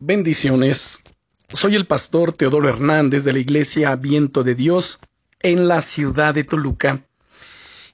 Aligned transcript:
Bendiciones. 0.00 1.04
Soy 1.52 1.76
el 1.76 1.86
pastor 1.86 2.32
Teodoro 2.32 2.68
Hernández 2.68 3.22
de 3.22 3.32
la 3.32 3.38
Iglesia 3.38 3.94
Viento 3.94 4.42
de 4.42 4.56
Dios 4.56 4.98
en 5.38 5.68
la 5.68 5.80
ciudad 5.82 6.34
de 6.34 6.42
Toluca. 6.42 7.06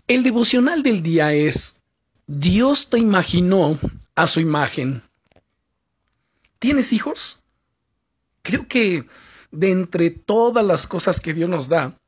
El 0.09 0.23
devocional 0.23 0.83
del 0.83 1.03
día 1.03 1.35
es 1.35 1.83
Dios 2.27 2.89
te 2.89 2.99
imaginó 2.99 3.79
a 4.15 4.27
su 4.27 4.41
imagen. 4.41 5.03
¿Tienes 6.59 6.95
hijos? 6.95 7.43
Creo 8.41 8.67
que 8.67 9.05
de 9.51 9.71
entre 9.71 10.09
todas 10.09 10.65
las 10.65 10.87
cosas 10.87 11.21
que 11.21 11.35
Dios 11.35 11.51
nos 11.51 11.69
da, 11.69 12.01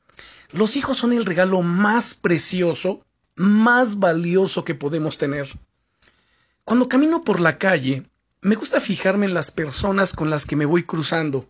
los 0.52 0.76
hijos 0.76 0.96
son 0.96 1.12
el 1.12 1.26
regalo 1.26 1.60
más 1.60 2.14
precioso, 2.14 3.04
más 3.34 3.98
valioso 3.98 4.64
que 4.64 4.74
podemos 4.74 5.18
tener. 5.18 5.50
Cuando 6.64 6.88
camino 6.88 7.24
por 7.24 7.40
la 7.40 7.58
calle, 7.58 8.04
me 8.42 8.56
gusta 8.56 8.80
fijarme 8.80 9.26
en 9.26 9.34
las 9.34 9.52
personas 9.52 10.12
con 10.12 10.28
las 10.28 10.46
que 10.46 10.56
me 10.56 10.66
voy 10.66 10.82
cruzando. 10.82 11.48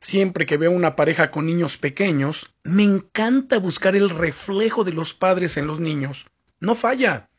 Siempre 0.00 0.46
que 0.46 0.56
veo 0.56 0.70
una 0.70 0.94
pareja 0.94 1.32
con 1.32 1.46
niños 1.46 1.76
pequeños, 1.76 2.54
me 2.62 2.84
encanta 2.84 3.58
buscar 3.58 3.96
el 3.96 4.10
reflejo 4.10 4.84
de 4.84 4.92
los 4.92 5.12
padres 5.12 5.56
en 5.56 5.66
los 5.66 5.80
niños. 5.80 6.26
No 6.60 6.76
falla. 6.76 7.30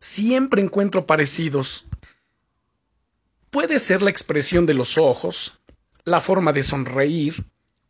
Siempre 0.00 0.62
encuentro 0.62 1.06
parecidos. 1.06 1.86
Puede 3.50 3.80
ser 3.80 4.00
la 4.00 4.10
expresión 4.10 4.64
de 4.64 4.74
los 4.74 4.96
ojos, 4.96 5.58
la 6.04 6.20
forma 6.20 6.52
de 6.52 6.62
sonreír 6.62 7.44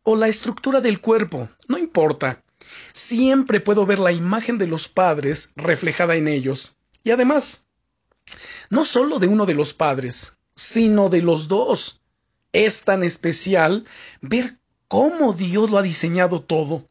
o 0.04 0.16
la 0.16 0.28
estructura 0.28 0.80
del 0.80 1.02
cuerpo, 1.02 1.50
no 1.68 1.76
importa. 1.76 2.42
Siempre 2.92 3.60
puedo 3.60 3.84
ver 3.84 3.98
la 3.98 4.12
imagen 4.12 4.56
de 4.56 4.66
los 4.66 4.88
padres 4.88 5.52
reflejada 5.54 6.16
en 6.16 6.28
ellos. 6.28 6.76
Y 7.04 7.10
además, 7.10 7.66
no 8.70 8.84
solo 8.84 9.18
de 9.18 9.26
uno 9.26 9.46
de 9.46 9.54
los 9.54 9.74
padres, 9.74 10.36
sino 10.54 11.08
de 11.08 11.22
los 11.22 11.48
dos. 11.48 12.00
Es 12.52 12.82
tan 12.82 13.04
especial 13.04 13.84
ver 14.20 14.58
cómo 14.88 15.32
Dios 15.32 15.70
lo 15.70 15.78
ha 15.78 15.82
diseñado 15.82 16.42
todo. 16.42 16.88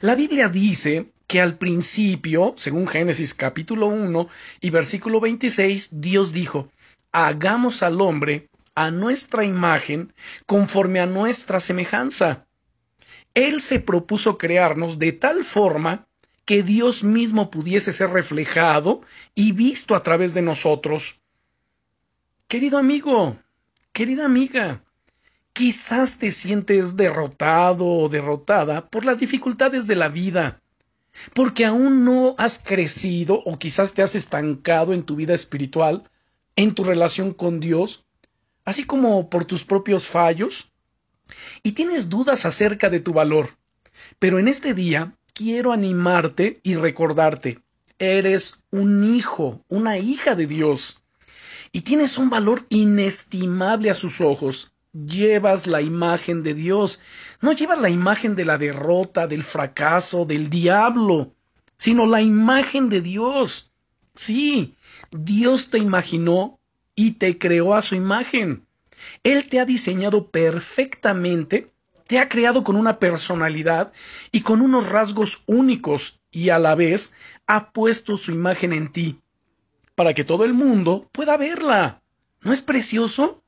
La 0.00 0.14
Biblia 0.14 0.48
dice 0.48 1.12
que 1.28 1.40
al 1.40 1.58
principio, 1.58 2.54
según 2.56 2.88
Génesis 2.88 3.34
capítulo 3.34 3.86
1 3.86 4.28
y 4.60 4.70
versículo 4.70 5.20
26, 5.20 5.90
Dios 5.92 6.32
dijo, 6.32 6.70
hagamos 7.12 7.82
al 7.82 8.00
hombre 8.00 8.48
a 8.74 8.90
nuestra 8.90 9.44
imagen 9.44 10.12
conforme 10.46 11.00
a 11.00 11.06
nuestra 11.06 11.60
semejanza. 11.60 12.46
Él 13.34 13.60
se 13.60 13.78
propuso 13.78 14.38
crearnos 14.38 14.98
de 14.98 15.12
tal 15.12 15.44
forma 15.44 16.07
que 16.48 16.62
Dios 16.62 17.04
mismo 17.04 17.50
pudiese 17.50 17.92
ser 17.92 18.08
reflejado 18.08 19.02
y 19.34 19.52
visto 19.52 19.94
a 19.94 20.02
través 20.02 20.32
de 20.32 20.40
nosotros. 20.40 21.20
Querido 22.46 22.78
amigo, 22.78 23.36
querida 23.92 24.24
amiga, 24.24 24.82
quizás 25.52 26.16
te 26.16 26.30
sientes 26.30 26.96
derrotado 26.96 27.84
o 27.84 28.08
derrotada 28.08 28.88
por 28.88 29.04
las 29.04 29.18
dificultades 29.18 29.86
de 29.86 29.96
la 29.96 30.08
vida, 30.08 30.62
porque 31.34 31.66
aún 31.66 32.06
no 32.06 32.34
has 32.38 32.58
crecido 32.58 33.42
o 33.44 33.58
quizás 33.58 33.92
te 33.92 34.00
has 34.00 34.14
estancado 34.14 34.94
en 34.94 35.02
tu 35.02 35.16
vida 35.16 35.34
espiritual, 35.34 36.10
en 36.56 36.74
tu 36.74 36.82
relación 36.82 37.34
con 37.34 37.60
Dios, 37.60 38.06
así 38.64 38.84
como 38.84 39.28
por 39.28 39.44
tus 39.44 39.66
propios 39.66 40.06
fallos, 40.06 40.72
y 41.62 41.72
tienes 41.72 42.08
dudas 42.08 42.46
acerca 42.46 42.88
de 42.88 43.00
tu 43.00 43.12
valor. 43.12 43.50
Pero 44.18 44.38
en 44.38 44.48
este 44.48 44.72
día 44.72 45.17
quiero 45.38 45.70
animarte 45.70 46.58
y 46.64 46.74
recordarte, 46.74 47.60
eres 48.00 48.64
un 48.72 49.04
hijo, 49.04 49.64
una 49.68 49.96
hija 49.96 50.34
de 50.34 50.48
Dios, 50.48 51.04
y 51.70 51.82
tienes 51.82 52.18
un 52.18 52.28
valor 52.28 52.66
inestimable 52.70 53.88
a 53.88 53.94
sus 53.94 54.20
ojos. 54.20 54.72
Llevas 54.92 55.68
la 55.68 55.80
imagen 55.80 56.42
de 56.42 56.54
Dios, 56.54 56.98
no 57.40 57.52
llevas 57.52 57.80
la 57.80 57.88
imagen 57.88 58.34
de 58.34 58.44
la 58.46 58.58
derrota, 58.58 59.28
del 59.28 59.44
fracaso, 59.44 60.24
del 60.24 60.50
diablo, 60.50 61.32
sino 61.76 62.06
la 62.06 62.20
imagen 62.20 62.88
de 62.88 63.00
Dios. 63.00 63.70
Sí, 64.16 64.74
Dios 65.12 65.70
te 65.70 65.78
imaginó 65.78 66.58
y 66.96 67.12
te 67.12 67.38
creó 67.38 67.74
a 67.74 67.82
su 67.82 67.94
imagen. 67.94 68.66
Él 69.22 69.48
te 69.48 69.60
ha 69.60 69.64
diseñado 69.64 70.32
perfectamente 70.32 71.70
te 72.08 72.18
ha 72.18 72.28
creado 72.28 72.64
con 72.64 72.74
una 72.74 72.98
personalidad 72.98 73.92
y 74.32 74.40
con 74.40 74.62
unos 74.62 74.88
rasgos 74.88 75.42
únicos 75.46 76.20
y 76.32 76.48
a 76.48 76.58
la 76.58 76.74
vez 76.74 77.12
ha 77.46 77.70
puesto 77.70 78.16
su 78.16 78.32
imagen 78.32 78.72
en 78.72 78.90
ti 78.90 79.20
para 79.94 80.14
que 80.14 80.24
todo 80.24 80.44
el 80.44 80.54
mundo 80.54 81.08
pueda 81.12 81.36
verla. 81.36 82.00
¿No 82.40 82.52
es 82.52 82.62
precioso? 82.62 83.42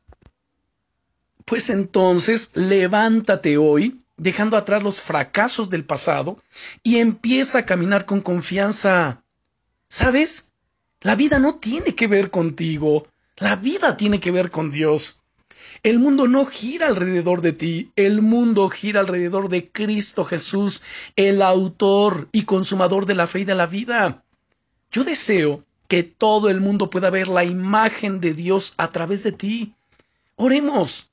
Pues 1.46 1.70
entonces 1.70 2.50
levántate 2.54 3.56
hoy, 3.56 4.02
dejando 4.16 4.56
atrás 4.56 4.82
los 4.82 5.00
fracasos 5.00 5.70
del 5.70 5.84
pasado, 5.84 6.42
y 6.82 6.98
empieza 6.98 7.60
a 7.60 7.66
caminar 7.66 8.04
con 8.04 8.20
confianza. 8.20 9.22
¿Sabes? 9.88 10.50
La 11.00 11.14
vida 11.14 11.38
no 11.38 11.54
tiene 11.54 11.94
que 11.94 12.08
ver 12.08 12.30
contigo, 12.30 13.06
la 13.36 13.56
vida 13.56 13.96
tiene 13.96 14.20
que 14.20 14.30
ver 14.30 14.50
con 14.50 14.70
Dios. 14.70 15.19
El 15.82 15.98
mundo 15.98 16.28
no 16.28 16.44
gira 16.44 16.86
alrededor 16.88 17.40
de 17.40 17.52
ti, 17.52 17.90
el 17.96 18.22
mundo 18.22 18.68
gira 18.68 19.00
alrededor 19.00 19.48
de 19.48 19.70
Cristo 19.70 20.24
Jesús, 20.24 20.82
el 21.16 21.42
autor 21.42 22.28
y 22.32 22.42
consumador 22.42 23.06
de 23.06 23.14
la 23.14 23.26
fe 23.26 23.40
y 23.40 23.44
de 23.44 23.54
la 23.54 23.66
vida. 23.66 24.24
Yo 24.90 25.04
deseo 25.04 25.64
que 25.88 26.02
todo 26.02 26.50
el 26.50 26.60
mundo 26.60 26.90
pueda 26.90 27.10
ver 27.10 27.28
la 27.28 27.44
imagen 27.44 28.20
de 28.20 28.34
Dios 28.34 28.74
a 28.76 28.90
través 28.90 29.22
de 29.22 29.32
ti. 29.32 29.74
Oremos. 30.36 31.08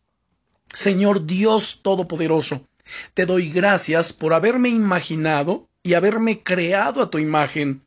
Señor 0.74 1.26
Dios 1.26 1.80
Todopoderoso, 1.82 2.68
te 3.14 3.26
doy 3.26 3.50
gracias 3.50 4.14
por 4.14 4.34
haberme 4.34 4.70
imaginado 4.70 5.68
y 5.82 5.94
haberme 5.94 6.44
creado 6.44 7.02
a 7.02 7.10
tu 7.10 7.18
imagen. 7.18 7.82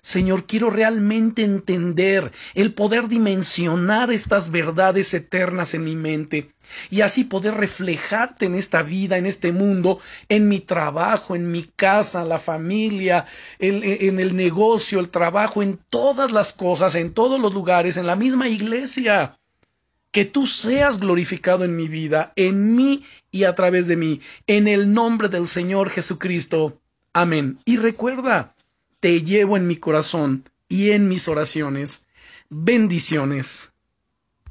Señor, 0.00 0.46
quiero 0.46 0.70
realmente 0.70 1.42
entender 1.42 2.30
el 2.54 2.74
poder 2.74 3.08
dimensionar 3.08 4.12
estas 4.12 4.50
verdades 4.50 5.12
eternas 5.14 5.74
en 5.74 5.84
mi 5.84 5.96
mente 5.96 6.52
y 6.90 7.00
así 7.00 7.24
poder 7.24 7.54
reflejarte 7.54 8.46
en 8.46 8.54
esta 8.54 8.82
vida, 8.82 9.16
en 9.16 9.26
este 9.26 9.52
mundo, 9.52 9.98
en 10.28 10.48
mi 10.48 10.60
trabajo, 10.60 11.34
en 11.36 11.50
mi 11.50 11.64
casa, 11.64 12.24
la 12.24 12.38
familia, 12.38 13.26
en, 13.58 13.82
en 13.82 14.20
el 14.20 14.36
negocio, 14.36 15.00
el 15.00 15.08
trabajo, 15.08 15.62
en 15.62 15.78
todas 15.90 16.32
las 16.32 16.52
cosas, 16.52 16.94
en 16.94 17.12
todos 17.12 17.40
los 17.40 17.54
lugares, 17.54 17.96
en 17.96 18.06
la 18.06 18.16
misma 18.16 18.48
iglesia 18.48 19.36
que 20.16 20.24
tú 20.24 20.46
seas 20.46 20.98
glorificado 20.98 21.64
en 21.64 21.76
mi 21.76 21.88
vida, 21.88 22.32
en 22.36 22.74
mí 22.74 23.04
y 23.30 23.44
a 23.44 23.54
través 23.54 23.86
de 23.86 23.96
mí, 23.96 24.22
en 24.46 24.66
el 24.66 24.94
nombre 24.94 25.28
del 25.28 25.46
Señor 25.46 25.90
Jesucristo. 25.90 26.80
Amén. 27.12 27.58
Y 27.66 27.76
recuerda, 27.76 28.54
te 29.06 29.22
llevo 29.22 29.56
en 29.56 29.68
mi 29.68 29.76
corazón 29.76 30.50
y 30.68 30.90
en 30.90 31.06
mis 31.08 31.28
oraciones. 31.28 32.08
Bendiciones. 32.50 33.70